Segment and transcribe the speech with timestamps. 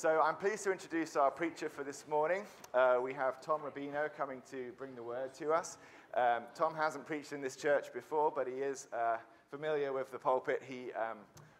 [0.00, 2.44] So I'm pleased to introduce our preacher for this morning.
[2.72, 5.76] Uh, we have Tom Rubino coming to bring the word to us.
[6.14, 9.18] Um, Tom hasn't preached in this church before, but he is uh,
[9.50, 10.62] familiar with the pulpit.
[10.66, 11.18] He um,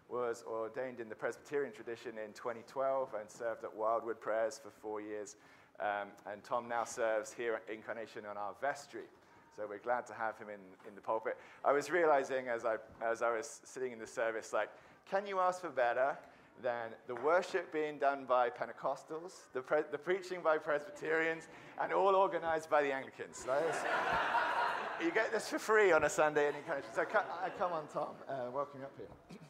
[0.08, 5.02] was ordained in the Presbyterian tradition in 2012 and served at Wildwood Prayers for four
[5.02, 5.36] years.
[5.78, 9.04] Um, and Tom now serves here at Incarnation on our vestry.
[9.54, 11.36] So we're glad to have him in, in the pulpit.
[11.62, 14.70] I was realizing as I, as I was sitting in the service, like,
[15.10, 16.16] can you ask for better?
[16.62, 21.48] Than the worship being done by Pentecostals, the, pre- the preaching by Presbyterians,
[21.80, 23.46] and all organized by the Anglicans.
[25.02, 26.90] you get this for free on a Sunday in Incarnation.
[26.94, 28.14] So come, uh, come on, Tom.
[28.28, 29.40] Uh, welcome up here.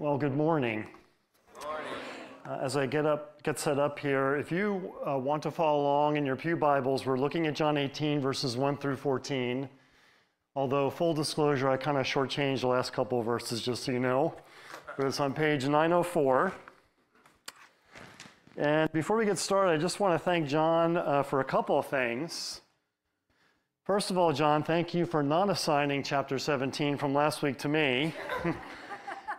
[0.00, 0.86] Well, good morning.
[1.62, 5.82] Uh, as I get up, get set up here, if you uh, want to follow
[5.82, 9.68] along in your pew Bibles, we're looking at John 18 verses 1 through 14.
[10.56, 13.98] Although full disclosure, I kind of shortchanged the last couple of verses, just so you
[13.98, 14.34] know.
[14.96, 16.54] But it's on page 904.
[18.56, 21.78] And before we get started, I just want to thank John uh, for a couple
[21.78, 22.62] of things.
[23.84, 27.68] First of all, John, thank you for not assigning chapter 17 from last week to
[27.68, 28.14] me.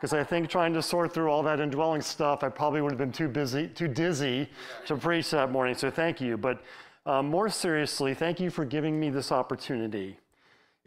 [0.02, 2.98] because I think trying to sort through all that indwelling stuff, I probably would have
[2.98, 4.50] been too busy, too dizzy
[4.88, 5.76] to preach that morning.
[5.76, 6.38] So thank you.
[6.38, 6.64] But
[7.06, 10.18] um, more seriously, thank you for giving me this opportunity.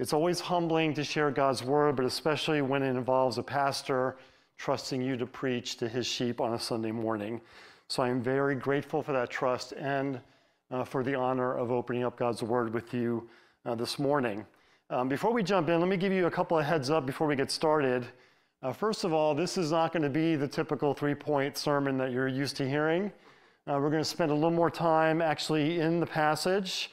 [0.01, 4.17] It's always humbling to share God's word, but especially when it involves a pastor
[4.57, 7.41] trusting you to preach to his sheep on a Sunday morning.
[7.87, 10.21] So I'm very grateful for that trust and
[10.73, 13.29] uh, for the honor of opening up God's word with you
[13.65, 14.45] uh, this morning.
[14.91, 17.29] Um, before we jump in, let me give you a couple of heads up before
[17.29, 18.09] we get started.
[18.65, 21.99] Uh, first of all, this is not going to be the typical three point sermon
[21.99, 23.13] that you're used to hearing.
[23.69, 26.91] Uh, we're going to spend a little more time actually in the passage.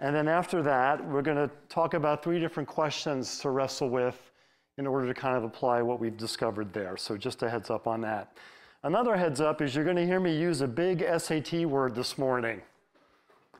[0.00, 4.32] And then after that, we're going to talk about three different questions to wrestle with
[4.76, 6.98] in order to kind of apply what we've discovered there.
[6.98, 8.36] So just a heads up on that.
[8.82, 12.18] Another heads up is you're going to hear me use a big SAT word this
[12.18, 12.60] morning.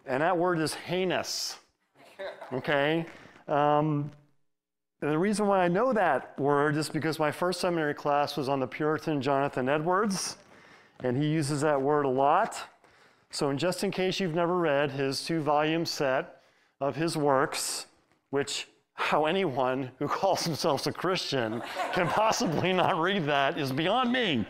[0.05, 1.57] And that word is heinous.
[2.53, 3.07] Okay?
[3.49, 4.11] Um,
[5.05, 8.49] and the reason why I know that word is because my first seminary class was
[8.49, 10.39] on the Puritan Jonathan Edwards,
[11.01, 12.59] and he uses that word a lot.
[13.31, 16.41] So, in just in case you've never read his two volume set
[16.81, 17.85] of his works,
[18.31, 24.11] which how anyone who calls themselves a Christian can possibly not read that is beyond
[24.11, 24.47] me.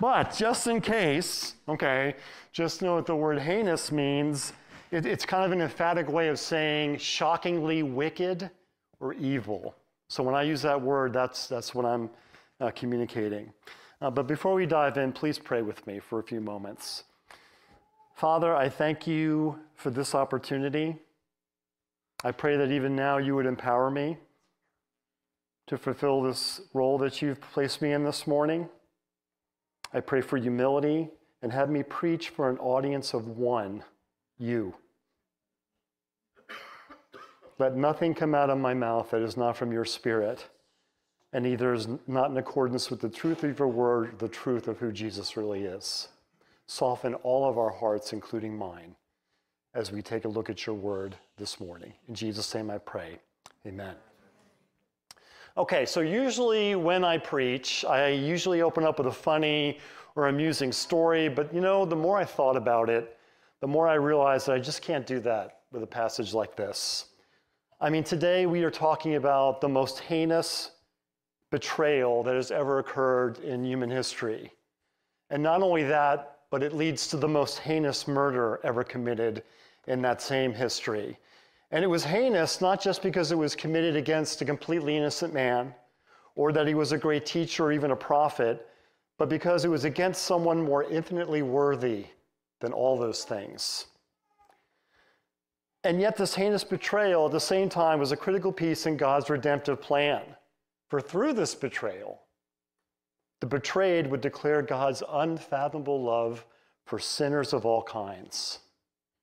[0.00, 2.14] But just in case, okay,
[2.52, 4.52] just know what the word heinous means.
[4.92, 8.48] It, it's kind of an emphatic way of saying shockingly wicked
[9.00, 9.74] or evil.
[10.08, 12.10] So when I use that word, that's, that's what I'm
[12.60, 13.52] uh, communicating.
[14.00, 17.04] Uh, but before we dive in, please pray with me for a few moments.
[18.14, 20.96] Father, I thank you for this opportunity.
[22.24, 24.18] I pray that even now you would empower me
[25.66, 28.68] to fulfill this role that you've placed me in this morning.
[29.92, 31.08] I pray for humility
[31.42, 33.82] and have me preach for an audience of one,
[34.38, 34.74] you.
[37.58, 40.46] Let nothing come out of my mouth that is not from your spirit,
[41.32, 44.78] and either is not in accordance with the truth of your word, the truth of
[44.78, 46.08] who Jesus really is.
[46.66, 48.94] Soften all of our hearts, including mine,
[49.74, 51.92] as we take a look at your word this morning.
[52.08, 53.18] In Jesus' name I pray.
[53.66, 53.94] Amen.
[55.56, 59.78] Okay, so usually when I preach, I usually open up with a funny
[60.14, 63.16] or amusing story, but you know, the more I thought about it,
[63.60, 67.06] the more I realized that I just can't do that with a passage like this.
[67.78, 70.70] I mean, today we are talking about the most heinous
[71.50, 74.50] betrayal that has ever occurred in human history.
[75.28, 79.42] And not only that, but it leads to the most heinous murder ever committed
[79.88, 81.18] in that same history.
[81.70, 85.74] And it was heinous not just because it was committed against a completely innocent man
[86.34, 88.66] or that he was a great teacher or even a prophet,
[89.18, 92.06] but because it was against someone more infinitely worthy
[92.60, 93.86] than all those things.
[95.86, 99.30] And yet, this heinous betrayal at the same time was a critical piece in God's
[99.30, 100.22] redemptive plan.
[100.88, 102.22] For through this betrayal,
[103.40, 106.44] the betrayed would declare God's unfathomable love
[106.86, 108.58] for sinners of all kinds,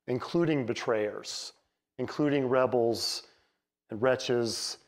[0.06, 1.52] including betrayers,
[1.98, 3.24] including rebels
[3.90, 4.78] and wretches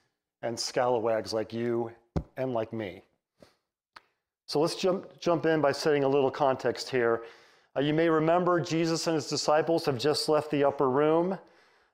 [0.40, 1.92] and scalawags like you
[2.38, 3.02] and like me.
[4.46, 7.24] So let's jump, jump in by setting a little context here.
[7.76, 11.38] Uh, you may remember Jesus and his disciples have just left the upper room.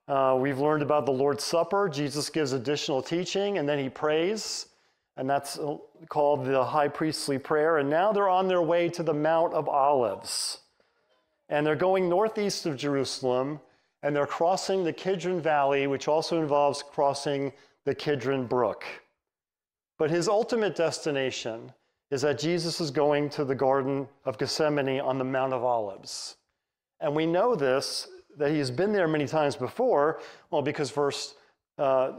[0.08, 1.88] Uh, we've learned about the Lord's Supper.
[1.88, 4.66] Jesus gives additional teaching and then he prays,
[5.16, 5.76] and that's uh,
[6.08, 7.78] called the high priestly prayer.
[7.78, 10.58] And now they're on their way to the Mount of Olives.
[11.48, 13.60] And they're going northeast of Jerusalem
[14.02, 17.52] and they're crossing the Kidron Valley, which also involves crossing
[17.84, 18.84] the Kidron Brook.
[19.98, 21.72] But his ultimate destination
[22.10, 26.36] is that Jesus is going to the Garden of Gethsemane on the Mount of Olives.
[27.00, 28.08] And we know this,
[28.38, 30.20] that he's been there many times before,
[30.50, 31.34] well, because verse,
[31.78, 32.12] uh,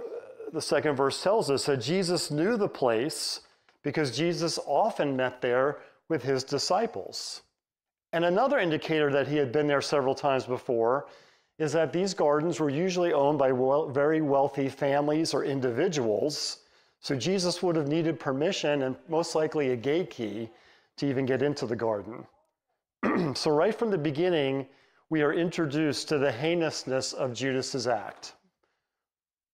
[0.51, 3.41] the second verse tells us that Jesus knew the place
[3.83, 5.79] because Jesus often met there
[6.09, 7.41] with his disciples.
[8.13, 11.07] And another indicator that he had been there several times before
[11.59, 16.59] is that these gardens were usually owned by well, very wealthy families or individuals.
[16.99, 20.49] So Jesus would have needed permission and most likely a gate key
[20.97, 22.25] to even get into the garden.
[23.35, 24.67] so, right from the beginning,
[25.13, 28.33] we are introduced to the heinousness of Judas's act.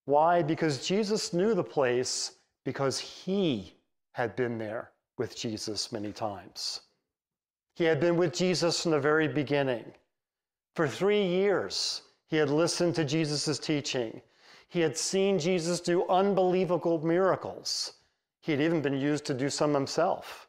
[0.06, 0.41] Why?
[0.41, 3.73] Because Jesus knew the place because he
[4.13, 6.79] had been there with Jesus many times.
[7.75, 9.83] He had been with Jesus from the very beginning.
[10.75, 14.21] For three years, he had listened to Jesus' teaching.
[14.69, 17.95] He had seen Jesus do unbelievable miracles.
[18.39, 20.47] He had even been used to do some himself.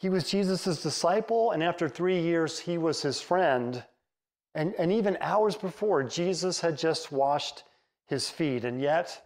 [0.00, 3.84] He was Jesus' disciple, and after three years, he was his friend.
[4.54, 7.64] And, and even hours before, Jesus had just washed
[8.06, 9.22] his feet, and yet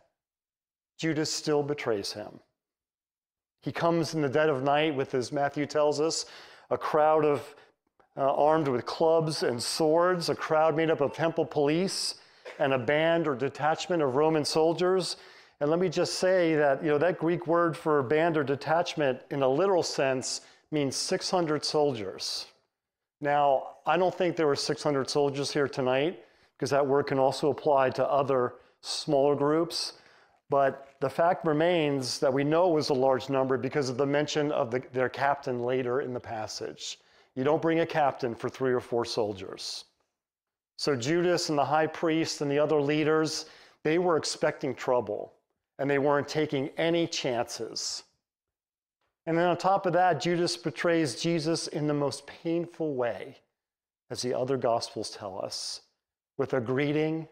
[0.98, 2.40] Judas still betrays him.
[3.62, 6.26] He comes in the dead of night with, as Matthew tells us,
[6.70, 7.54] a crowd of
[8.16, 12.16] uh, armed with clubs and swords, a crowd made up of temple police
[12.58, 15.16] and a band or detachment of Roman soldiers.
[15.60, 19.20] And let me just say that you know that Greek word for band or detachment
[19.30, 20.40] in a literal sense
[20.74, 22.46] means 600 soldiers.
[23.20, 26.22] Now, I don't think there were 600 soldiers here tonight
[26.56, 29.94] because that word can also apply to other smaller groups.
[30.50, 34.06] But the fact remains that we know it was a large number because of the
[34.06, 36.98] mention of the, their captain later in the passage.
[37.34, 39.84] You don't bring a captain for three or four soldiers.
[40.76, 43.46] So Judas and the high priest and the other leaders,
[43.84, 45.32] they were expecting trouble
[45.78, 48.04] and they weren't taking any chances.
[49.26, 53.38] And then on top of that, Judas betrays Jesus in the most painful way,
[54.10, 55.80] as the other gospels tell us,
[56.36, 57.26] with a greeting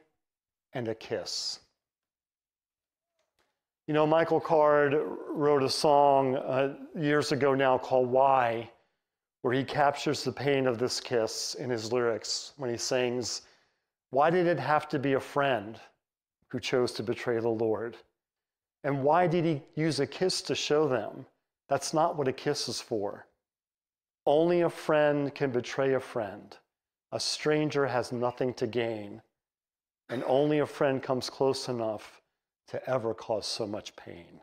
[0.73, 1.61] and a kiss.
[3.87, 4.95] You know, Michael Card
[5.29, 8.71] wrote a song uh, years ago now called Why,
[9.43, 13.43] where he captures the pain of this kiss in his lyrics when he sings,
[14.11, 15.79] Why did it have to be a friend
[16.49, 17.99] who chose to betray the Lord?
[18.85, 21.27] And why did he use a kiss to show them?
[21.69, 23.27] That's not what a kiss is for.
[24.27, 26.57] Only a friend can betray a friend.
[27.11, 29.23] A stranger has nothing to gain.
[30.09, 32.21] And only a friend comes close enough
[32.69, 34.41] to ever cause so much pain.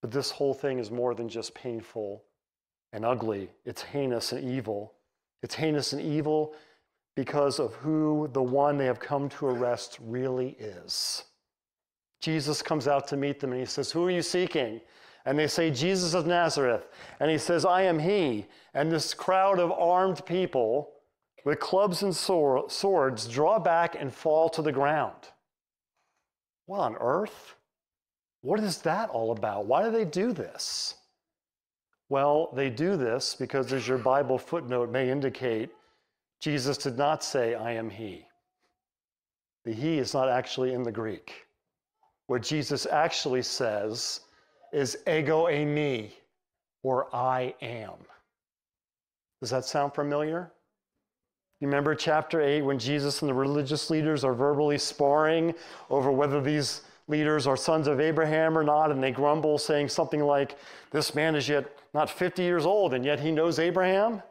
[0.00, 2.24] But this whole thing is more than just painful
[2.92, 4.94] and ugly, it's heinous and evil.
[5.42, 6.54] It's heinous and evil
[7.16, 11.24] because of who the one they have come to arrest really is.
[12.22, 14.80] Jesus comes out to meet them and he says, Who are you seeking?
[15.26, 16.88] And they say, Jesus of Nazareth.
[17.20, 18.46] And he says, I am he.
[18.74, 20.90] And this crowd of armed people
[21.44, 25.16] with clubs and swords draw back and fall to the ground.
[26.66, 27.56] What on earth?
[28.40, 29.66] What is that all about?
[29.66, 30.94] Why do they do this?
[32.08, 35.70] Well, they do this because, as your Bible footnote may indicate,
[36.40, 38.26] Jesus did not say, I am He.
[39.64, 41.41] The He is not actually in the Greek.
[42.26, 44.20] What Jesus actually says
[44.72, 46.10] is ego eimi,
[46.82, 47.94] or I am.
[49.40, 50.50] Does that sound familiar?
[51.60, 55.54] You remember chapter 8 when Jesus and the religious leaders are verbally sparring
[55.90, 60.20] over whether these leaders are sons of Abraham or not, and they grumble, saying something
[60.20, 60.56] like,
[60.90, 64.22] This man is yet not 50 years old, and yet he knows Abraham?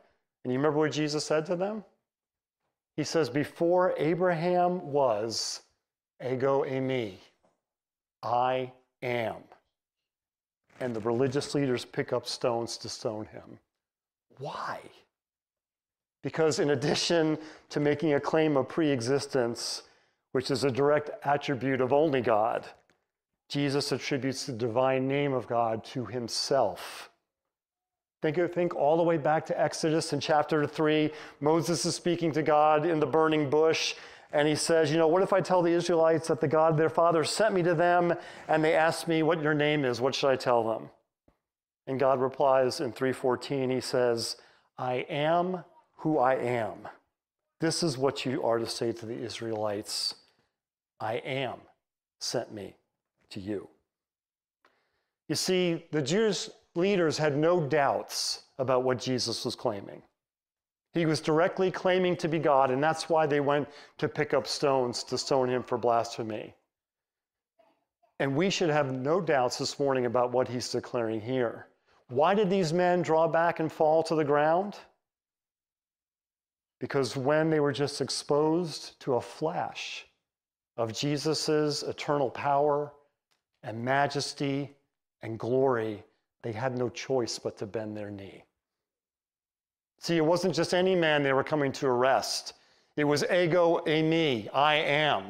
[0.44, 1.84] And you remember what Jesus said to them?
[2.98, 5.62] He says, Before Abraham was,
[6.26, 7.14] ego eimi,
[8.24, 9.36] I am.
[10.80, 13.60] And the religious leaders pick up stones to stone him.
[14.40, 14.80] Why?
[16.24, 17.38] Because in addition
[17.70, 19.84] to making a claim of pre-existence,
[20.32, 22.66] which is a direct attribute of only God,
[23.50, 27.10] Jesus attributes the divine name of God to himself.
[28.22, 31.12] Think, think all the way back to Exodus in chapter 3.
[31.40, 33.96] Moses is speaking to God in the burning bush,
[34.34, 36.90] and he says, You know, what if I tell the Israelites that the God their
[36.90, 38.14] father sent me to them,
[38.48, 40.02] and they ask me what your name is?
[40.02, 40.90] What should I tell them?
[41.88, 44.38] And God replies in 3:14 he says,
[44.78, 45.64] "I am
[45.98, 46.88] who I am."
[47.60, 50.16] This is what you are to say to the Israelites.
[51.00, 51.62] I am
[52.20, 52.76] sent me
[53.32, 53.68] to you.
[55.28, 60.02] You see, the Jewish leaders had no doubts about what Jesus was claiming.
[60.94, 64.46] He was directly claiming to be God, and that's why they went to pick up
[64.46, 66.54] stones to stone him for blasphemy.
[68.20, 71.68] And we should have no doubts this morning about what he's declaring here.
[72.10, 74.78] Why did these men draw back and fall to the ground?
[76.80, 80.06] Because when they were just exposed to a flash
[80.76, 82.92] of Jesus' eternal power
[83.64, 84.76] and majesty
[85.22, 86.04] and glory,
[86.42, 88.44] they had no choice but to bend their knee.
[90.01, 92.53] See, it wasn't just any man they were coming to arrest.
[92.98, 95.25] It was ego eimi, I am.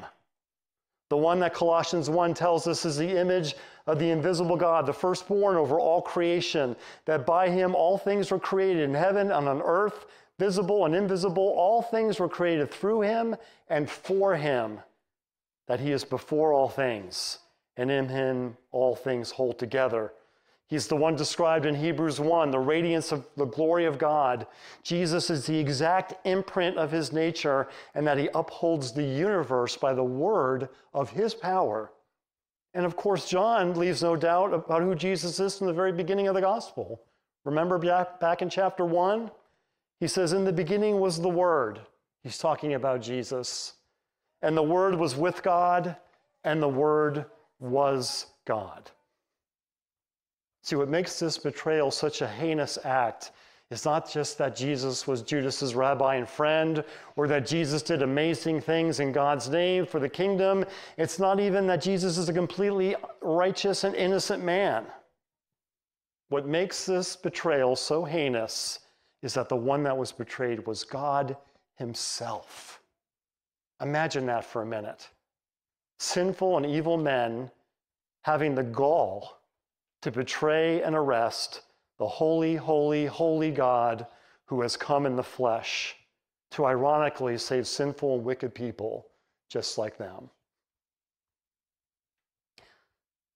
[1.10, 4.94] The one that Colossians 1 tells us is the image of the invisible God, the
[4.94, 9.62] firstborn over all creation, that by him all things were created in heaven and on
[9.62, 10.06] earth,
[10.40, 11.54] visible and invisible.
[11.58, 13.36] All things were created through him
[13.68, 14.80] and for him,
[15.68, 17.40] that he is before all things,
[17.76, 20.14] and in him all things hold together.
[20.72, 24.48] He's the one described in Hebrews 1, the radiance of the glory of God.
[24.84, 29.94] Jesus is the exact imprint of his nature, and that he upholds the universe by
[29.94, 31.92] the word of his power.
[32.74, 36.30] And of course, John leaves no doubt about who Jesus is from the very beginning
[36.30, 37.02] of the gospel.
[37.44, 39.30] Remember back, back in chapter 1?
[40.00, 41.82] He says, In the beginning was the Word.
[42.24, 43.74] He's talking about Jesus.
[44.42, 45.98] And the Word was with God,
[46.46, 47.26] and the Word
[47.60, 48.90] was God.
[50.64, 53.32] See, what makes this betrayal such a heinous act
[53.72, 56.84] is not just that Jesus was Judas's rabbi and friend,
[57.16, 60.66] or that Jesus did amazing things in God's name for the kingdom.
[60.98, 64.86] It's not even that Jesus is a completely righteous and innocent man.
[66.30, 68.80] What makes this betrayal so heinous
[69.22, 71.38] is that the one that was betrayed was God
[71.78, 72.82] Himself.
[73.82, 75.10] Imagine that for a minute.
[76.00, 77.50] Sinful and evil men
[78.24, 79.41] having the gall
[80.02, 81.62] to betray and arrest
[81.98, 84.08] the holy, holy, holy God
[84.46, 85.96] who has come in the flesh
[86.52, 89.08] to ironically save sinful and wicked people
[89.50, 90.30] just like them.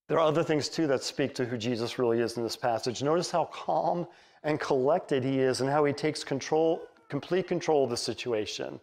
[0.08, 3.02] There are other things too that speak to who Jesus really is in this passage.
[3.02, 4.08] Notice how calm
[4.44, 8.80] and collected he is and how he takes control, complete control of the situation.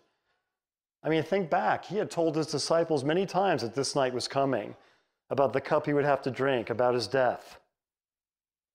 [1.05, 1.85] I mean, think back.
[1.85, 4.75] He had told his disciples many times that this night was coming,
[5.31, 7.59] about the cup he would have to drink, about his death.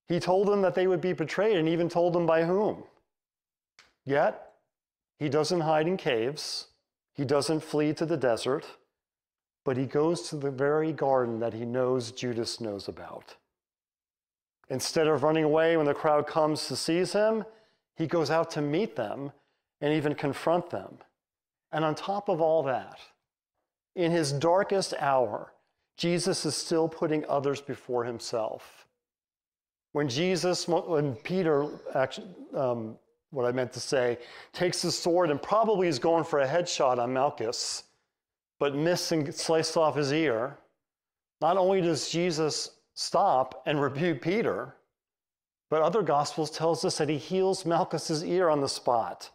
[0.07, 2.83] He told them that they would be betrayed and even told them by whom.
[4.05, 4.53] Yet,
[5.19, 6.67] he doesn't hide in caves,
[7.13, 8.65] he doesn't flee to the desert,
[9.65, 13.35] but he goes to the very garden that he knows Judas knows about.
[14.69, 17.43] Instead of running away when the crowd comes to seize him,
[17.95, 19.31] he goes out to meet them
[19.81, 20.99] and even confront them.
[21.71, 22.99] And on top of all that,
[23.95, 25.53] in his darkest hour,
[25.97, 28.86] Jesus is still putting others before himself.
[29.97, 32.99] When Jesus, when Peter, actually, um,
[33.31, 34.19] what I meant to say,
[34.53, 37.81] takes his sword and probably is going for a headshot on Malchus,
[38.59, 40.59] but missed and sliced off his ear,
[41.41, 44.75] not only does Jesus stop and rebuke Peter,
[45.71, 49.31] but other gospels tells us that he heals Malchus's ear on the spot.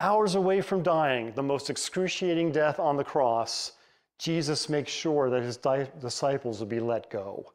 [0.00, 3.72] Hours away from dying, the most excruciating death on the cross,
[4.18, 5.58] Jesus makes sure that his
[6.00, 7.52] disciples will be let go.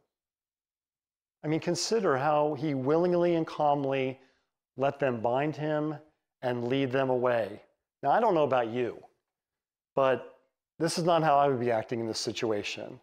[1.43, 4.19] I mean, consider how he willingly and calmly
[4.77, 5.95] let them bind him
[6.41, 7.61] and lead them away.
[8.01, 8.97] Now, I don't know about you,
[9.95, 10.37] but
[10.79, 12.99] this is not how I would be acting in this situation.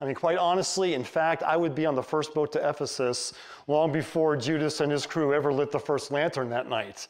[0.00, 3.32] I mean, quite honestly, in fact, I would be on the first boat to Ephesus
[3.66, 7.06] long before Judas and his crew ever lit the first lantern that night.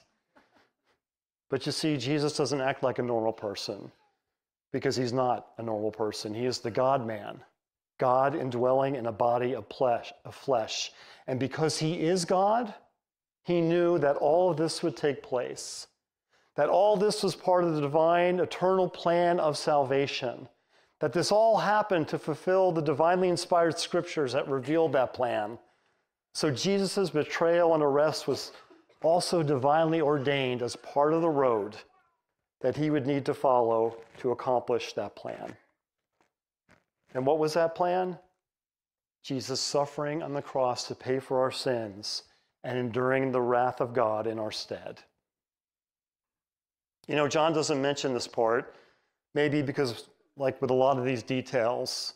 [1.50, 3.90] But you see, Jesus doesn't act like a normal person
[4.72, 6.34] because he's not a normal person.
[6.34, 7.40] He is the God man.
[8.00, 9.66] God indwelling in a body of
[10.32, 10.90] flesh.
[11.28, 12.74] And because he is God,
[13.44, 15.86] he knew that all of this would take place,
[16.56, 20.48] that all this was part of the divine, eternal plan of salvation,
[20.98, 25.58] that this all happened to fulfill the divinely inspired scriptures that revealed that plan.
[26.34, 28.52] So Jesus' betrayal and arrest was
[29.02, 31.76] also divinely ordained as part of the road
[32.60, 35.56] that he would need to follow to accomplish that plan.
[37.14, 38.18] And what was that plan?
[39.22, 42.24] Jesus suffering on the cross to pay for our sins
[42.64, 45.00] and enduring the wrath of God in our stead.
[47.08, 48.74] You know, John doesn't mention this part,
[49.34, 52.14] maybe because, like with a lot of these details,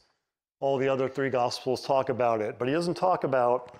[0.60, 3.76] All the other three Gospels talk about it, but he doesn't talk about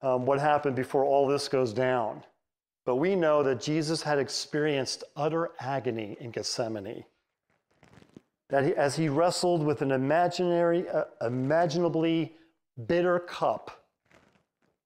[0.00, 2.24] um, what happened before all this goes down.
[2.84, 7.04] But we know that Jesus had experienced utter agony in Gethsemane.
[8.52, 12.34] That he, as he wrestled with an imaginary, uh, imaginably
[12.86, 13.82] bitter cup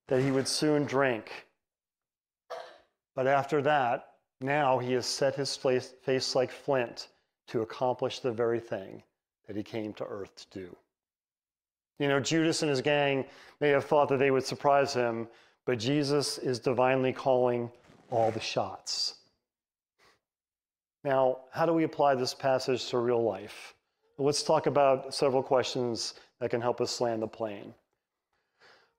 [0.07, 1.47] that he would soon drink.
[3.13, 7.09] But after that, now he has set his face, face like flint
[7.47, 9.03] to accomplish the very thing
[9.47, 10.75] that he came to earth to do.
[11.99, 13.25] You know, Judas and his gang
[13.59, 15.27] may have thought that they would surprise him,
[15.65, 17.69] but Jesus is divinely calling
[18.11, 19.16] all the shots.
[21.07, 23.73] Now, how do we apply this passage to real life?
[24.17, 27.73] Let's talk about several questions that can help us land the plane.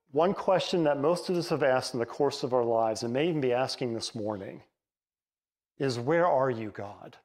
[0.09, 3.13] One question that most of us have asked in the course of our lives, and
[3.13, 4.63] may even be asking this morning,
[5.77, 7.15] is Where are you, God?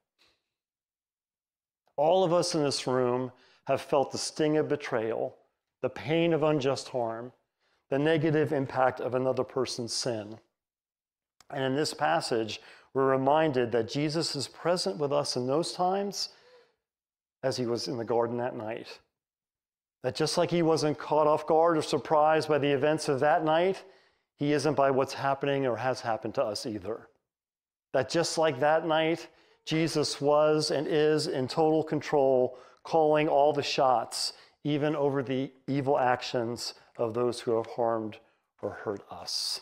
[1.96, 3.32] All of us in this room
[3.66, 5.34] have felt the sting of betrayal,
[5.80, 7.32] the pain of unjust harm,
[7.88, 10.38] the negative impact of another person's sin.
[11.48, 12.60] And in this passage,
[12.94, 16.30] we're reminded that Jesus is present with us in those times
[17.42, 19.00] as he was in the garden that night.
[20.04, 23.44] That just like he wasn't caught off guard or surprised by the events of that
[23.44, 23.82] night,
[24.36, 27.08] he isn't by what's happening or has happened to us either.
[27.92, 29.28] That just like that night,
[29.64, 35.98] Jesus was and is in total control, calling all the shots, even over the evil
[35.98, 38.18] actions of those who have harmed
[38.62, 39.60] or hurt us.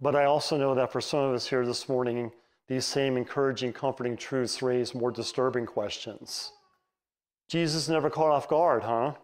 [0.00, 2.32] But I also know that for some of us here this morning,
[2.68, 6.52] these same encouraging, comforting truths raise more disturbing questions.
[7.48, 9.14] Jesus never caught off guard, huh?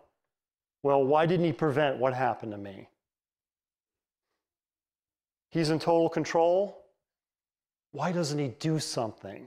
[0.82, 2.88] Well, why didn't he prevent what happened to me?
[5.50, 6.82] He's in total control
[7.92, 9.46] why doesn't he do something?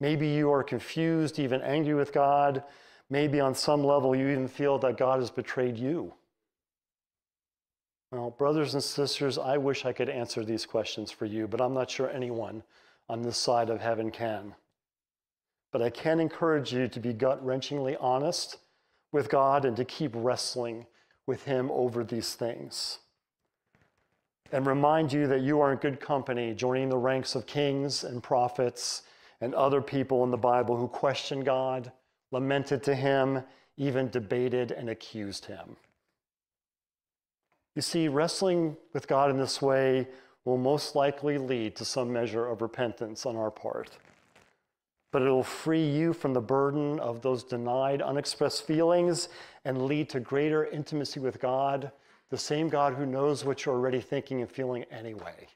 [0.00, 2.64] Maybe you are confused, even angry with God.
[3.08, 6.12] Maybe on some level you even feel that God has betrayed you.
[8.10, 11.74] Well, brothers and sisters, I wish I could answer these questions for you, but I'm
[11.74, 12.62] not sure anyone
[13.08, 14.54] on this side of heaven can.
[15.72, 18.58] But I can encourage you to be gut wrenchingly honest
[19.12, 20.86] with God and to keep wrestling
[21.26, 23.00] with Him over these things
[24.52, 28.22] and remind you that you are in good company, joining the ranks of kings and
[28.22, 29.02] prophets
[29.40, 31.92] and other people in the Bible who questioned God,
[32.30, 33.42] lamented to Him,
[33.76, 35.76] even debated and accused Him.
[37.76, 40.08] You see, wrestling with God in this way
[40.44, 43.90] will most likely lead to some measure of repentance on our part.
[45.12, 49.28] But it will free you from the burden of those denied, unexpressed feelings
[49.64, 51.92] and lead to greater intimacy with God
[52.30, 55.46] the same God who knows what you're already thinking and feeling anyway.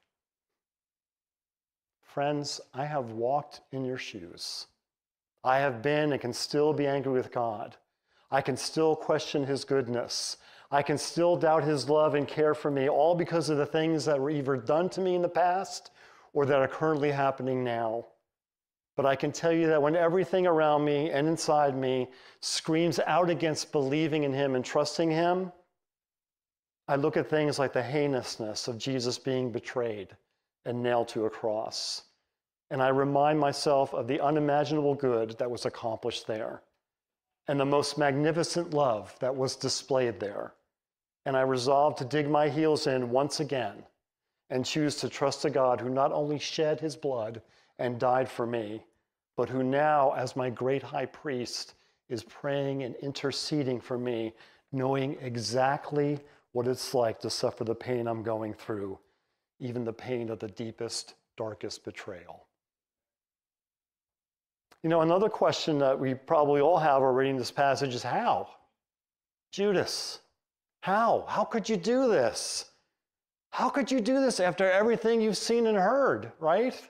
[2.03, 4.67] Friends, I have walked in your shoes.
[5.43, 7.77] I have been and can still be angry with God.
[8.31, 10.37] I can still question his goodness.
[10.71, 14.05] I can still doubt his love and care for me, all because of the things
[14.05, 15.91] that were either done to me in the past
[16.33, 18.07] or that are currently happening now.
[18.97, 22.09] But I can tell you that when everything around me and inside me
[22.41, 25.51] screams out against believing in him and trusting him,
[26.87, 30.09] I look at things like the heinousness of Jesus being betrayed
[30.65, 32.03] and nailed to a cross.
[32.71, 36.63] And I remind myself of the unimaginable good that was accomplished there
[37.49, 40.53] and the most magnificent love that was displayed there.
[41.27, 43.85] And I resolved to dig my heels in once again
[44.49, 47.43] and choose to trust a God who not only shed his blood
[47.79, 48.83] and died for me,
[49.37, 51.75] but who now, as my great high priest,
[52.09, 54.35] is praying and interceding for me,
[54.73, 56.19] knowing exactly
[56.53, 58.99] what it's like to suffer the pain I'm going through,
[59.61, 62.47] even the pain of the deepest, darkest betrayal.
[64.83, 68.49] You know, another question that we probably all have while reading this passage is how?
[69.53, 70.21] Judas,
[70.81, 71.25] how?
[71.29, 72.71] How could you do this?
[73.51, 76.81] How could you do this after everything you've seen and heard, right?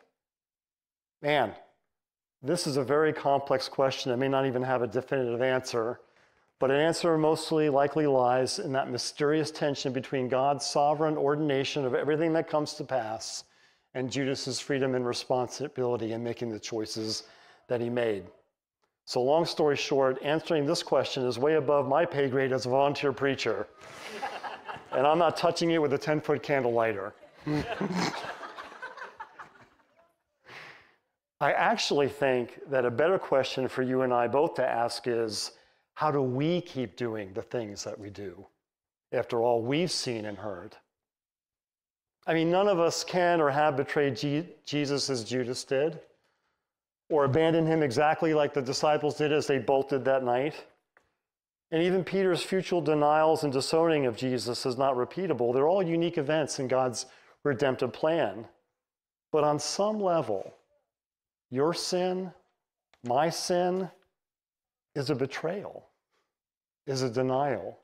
[1.23, 1.53] Man,
[2.43, 4.13] this is a very complex question.
[4.13, 6.01] I may not even have a definitive answer.
[6.59, 11.95] But an answer mostly likely lies in that mysterious tension between God's sovereign ordination of
[11.95, 13.45] everything that comes to pass
[13.95, 17.25] and Judas's freedom and responsibility in making the choices
[17.69, 18.25] that he made.
[19.11, 22.69] So, long story short, answering this question is way above my pay grade as a
[22.69, 23.67] volunteer preacher.
[24.93, 27.13] and I'm not touching it with a 10 foot candle lighter.
[31.41, 35.51] I actually think that a better question for you and I both to ask is
[35.95, 38.47] how do we keep doing the things that we do
[39.11, 40.77] after all we've seen and heard?
[42.29, 44.15] I mean, none of us can or have betrayed
[44.65, 45.99] Jesus as Judas did.
[47.11, 50.65] Or abandon him exactly like the disciples did as they bolted that night.
[51.73, 55.53] And even Peter's future denials and disowning of Jesus is not repeatable.
[55.53, 57.07] They're all unique events in God's
[57.45, 58.47] redemptive plan.
[59.33, 60.55] But on some level,
[61.51, 62.33] your sin,
[63.05, 63.91] my sin,
[64.95, 65.87] is a betrayal,
[66.87, 67.79] is a denial,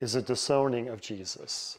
[0.00, 1.78] is a disowning of Jesus.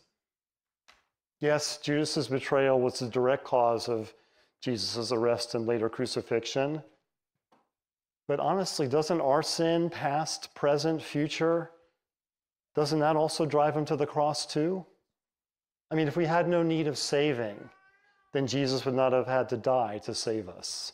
[1.40, 4.14] Yes, Judas's betrayal was the direct cause of
[4.62, 6.84] Jesus' arrest and later crucifixion.
[8.28, 11.72] But honestly, doesn't our sin, past, present, future,
[12.76, 14.86] doesn't that also drive him to the cross too?
[15.92, 17.70] I mean, if we had no need of saving,
[18.34, 20.94] then Jesus would not have had to die to save us.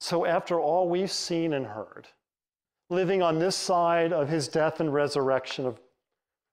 [0.00, 2.08] So, after all we've seen and heard,
[2.88, 5.78] living on this side of his death and resurrection, of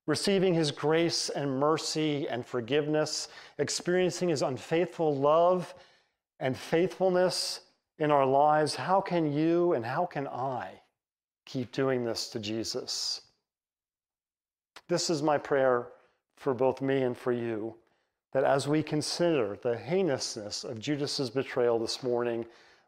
[0.08, 3.28] receiving his grace and mercy and forgiveness,
[3.60, 5.76] experiencing his unfaithful love
[6.40, 7.62] and faithfulness
[8.00, 10.72] in our lives, how can you and how can I
[11.46, 13.22] keep doing this to Jesus?
[14.88, 15.88] This is my prayer
[16.38, 17.76] for both me and for you
[18.34, 22.46] that as we consider the heinousness of Judas's betrayal this morning,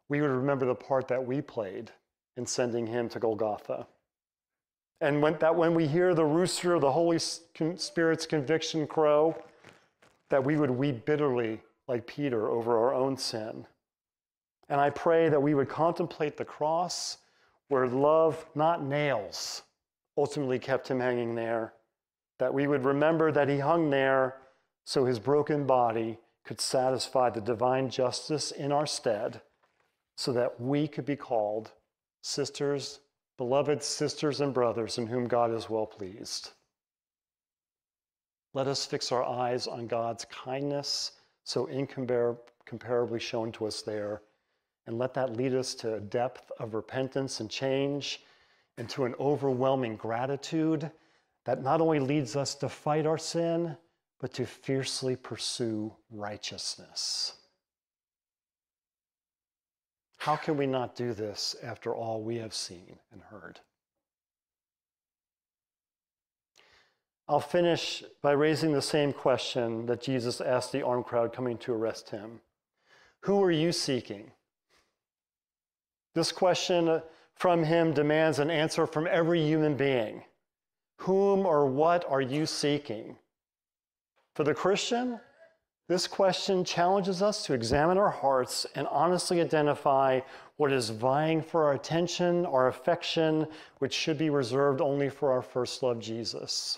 [0.07, 1.91] we would remember the part that we played
[2.37, 3.87] in sending him to Golgotha.
[5.01, 9.35] And when, that when we hear the rooster of the Holy Spirit's conviction crow,
[10.29, 13.65] that we would weep bitterly like Peter over our own sin.
[14.67, 17.17] And I pray that we would contemplate the cross
[17.69, 19.63] where love, not nails,
[20.17, 21.73] ultimately kept him hanging there.
[22.37, 24.35] That we would remember that he hung there
[24.85, 29.41] so his broken body could satisfy the divine justice in our stead,
[30.15, 31.71] so that we could be called
[32.21, 32.99] sisters
[33.39, 36.51] beloved sisters and brothers in whom God is well pleased.
[38.53, 41.13] Let us fix our eyes on God's kindness,
[41.45, 44.23] so incomparably shown to us there,
[44.87, 48.19] and let that lead us to a depth of repentance and change,
[48.77, 50.91] and to an overwhelming gratitude
[51.45, 53.77] that not only leads us to fight our sin,
[54.19, 57.35] but to fiercely pursue righteousness.
[60.29, 63.61] How can we not do this after all we have seen and heard?
[67.27, 71.73] I'll finish by raising the same question that Jesus asked the armed crowd coming to
[71.73, 72.41] arrest him
[73.21, 74.29] Who are you seeking?
[76.13, 77.01] This question
[77.33, 80.21] from him demands an answer from every human being.
[80.97, 83.17] Whom or what are you seeking?
[84.35, 85.21] For the Christian,
[85.89, 90.19] this question challenges us to examine our hearts and honestly identify
[90.57, 93.47] what is vying for our attention, our affection,
[93.79, 96.77] which should be reserved only for our first love, Jesus.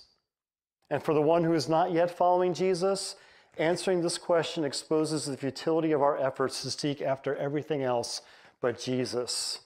[0.90, 3.18] And for the one who is not yet following Jesus,
[3.58, 8.22] answering this question exposes the futility of our efforts to seek after everything else
[8.62, 9.60] but Jesus.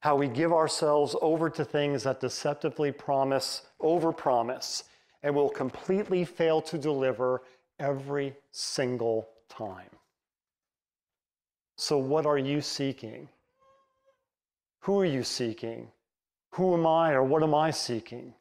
[0.00, 4.82] How we give ourselves over to things that deceptively promise, overpromise,
[5.22, 7.40] and will completely fail to deliver
[7.78, 9.90] every single time.
[11.76, 13.28] So, what are you seeking?
[14.80, 15.88] Who are you seeking?
[16.52, 18.34] Who am I or what am I seeking?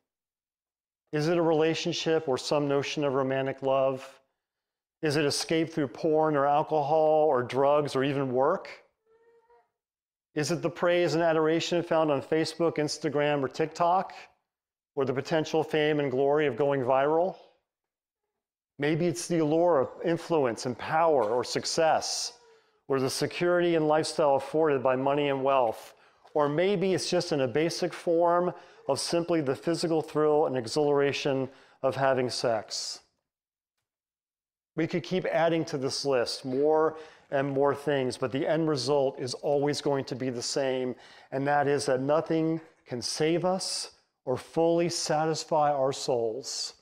[1.11, 4.07] Is it a relationship or some notion of romantic love?
[5.01, 8.69] Is it escape through porn or alcohol or drugs or even work?
[10.35, 14.13] Is it the praise and adoration found on Facebook, Instagram, or TikTok?
[14.95, 17.35] Or the potential fame and glory of going viral?
[18.79, 22.33] Maybe it's the allure of influence and power or success,
[22.87, 25.93] or the security and lifestyle afforded by money and wealth.
[26.33, 28.53] Or maybe it's just in a basic form
[28.89, 31.47] of simply the physical thrill and exhilaration
[31.83, 32.99] of having sex.
[34.75, 36.97] We could keep adding to this list more
[37.29, 40.95] and more things, but the end result is always going to be the same,
[41.31, 43.91] and that is that nothing can save us
[44.25, 46.73] or fully satisfy our souls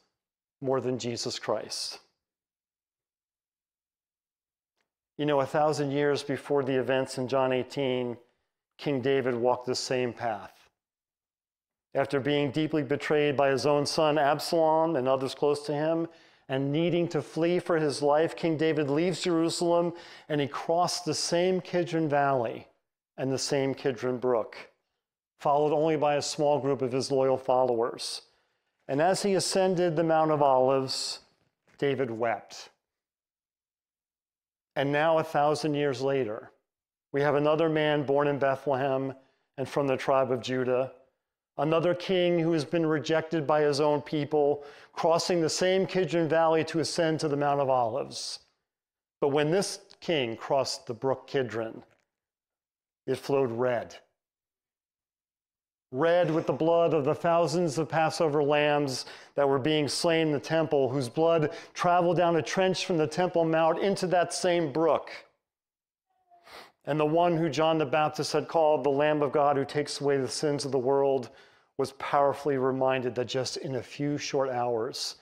[0.62, 2.00] more than Jesus Christ.
[5.18, 8.18] You know, a thousand years before the events in John 18,
[8.78, 10.70] King David walked the same path.
[11.94, 16.08] After being deeply betrayed by his own son Absalom and others close to him,
[16.48, 19.94] and needing to flee for his life, King David leaves Jerusalem
[20.28, 22.68] and he crossed the same Kidron Valley
[23.18, 24.58] and the same Kidron Brook,
[25.40, 28.24] followed only by a small group of his loyal followers.
[28.92, 31.20] And as he ascended the Mount of Olives,
[31.78, 32.72] David wept.
[34.76, 36.52] And now, a thousand years later,
[37.14, 39.14] we have another man born in Bethlehem
[39.58, 40.92] and from the tribe of Judah,
[41.58, 46.66] another king who has been rejected by his own people, crossing the same Kidron Valley
[46.66, 48.40] to ascend to the Mount of Olives.
[49.22, 51.82] But when this king crossed the brook Kidron,
[53.08, 53.96] it flowed red.
[55.92, 60.34] Red with the blood of the thousands of Passover lambs that were being slain in
[60.34, 64.72] the temple, whose blood traveled down a trench from the Temple Mount into that same
[64.72, 65.12] brook.
[66.86, 70.00] And the one who John the Baptist had called the Lamb of God who takes
[70.00, 71.30] away the sins of the world
[71.78, 75.16] was powerfully reminded that just in a few short hours,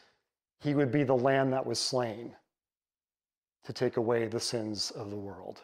[0.59, 2.35] he would be the lamb that was slain
[3.63, 5.61] to take away the sins of the world.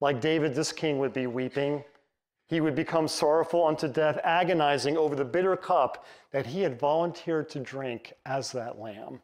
[0.00, 1.84] Like David, this king would be weeping.
[2.48, 7.48] He would become sorrowful unto death, agonizing over the bitter cup that he had volunteered
[7.50, 9.20] to drink as that lamb.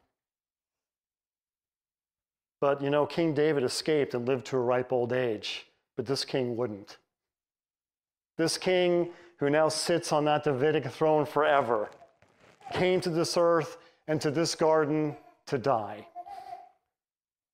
[2.60, 6.24] But you know, King David escaped and lived to a ripe old age, but this
[6.24, 6.98] king wouldn't.
[8.36, 11.90] This king, who now sits on that Davidic throne forever,
[12.72, 16.06] came to this earth and to this garden to die.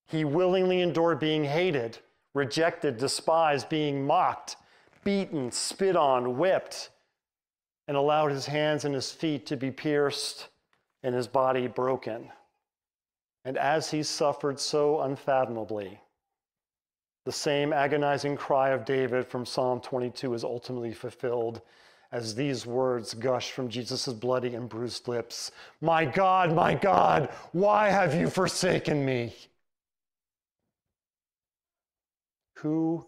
[0.06, 1.98] He willingly endured being hated,
[2.34, 4.56] rejected, despised, being mocked,
[5.08, 6.90] beaten, spit on, whipped,
[7.86, 10.48] and allowed his hands and his feet to be pierced
[11.02, 12.30] and his body broken.
[13.42, 15.98] And as he suffered so unfathomably,
[17.24, 21.62] the same agonizing cry of David from Psalm 22 is ultimately fulfilled
[22.12, 27.88] as these words gush from Jesus' bloody and bruised lips My God, my God, why
[27.88, 29.34] have you forsaken me?
[32.56, 33.06] Who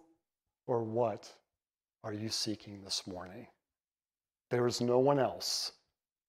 [0.67, 1.31] or what
[2.03, 3.47] are you seeking this morning?
[4.51, 5.73] There is no one else.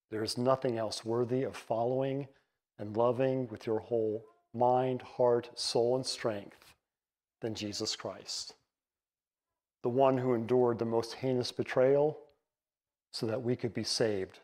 [0.10, 2.28] There is nothing else worthy of following
[2.78, 6.74] and loving with your whole mind, heart, soul, and strength
[7.40, 8.54] than Jesus Christ,
[9.82, 12.18] the one who endured the most heinous betrayal
[13.12, 14.40] so that we could be saved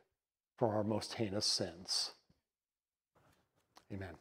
[0.58, 2.12] from our most heinous sins.
[3.94, 4.16] Amen.